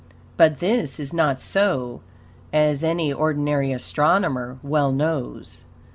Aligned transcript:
But 0.35 0.57
this 0.57 0.99
is 0.99 1.13
not 1.13 1.39
so, 1.39 2.01
as 2.51 2.83
any 2.83 3.13
ordinary 3.13 3.71
astronomer 3.71 4.57
well 4.63 4.91
knows. 4.91 5.63